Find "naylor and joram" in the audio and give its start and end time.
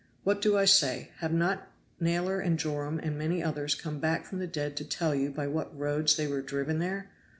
1.99-2.97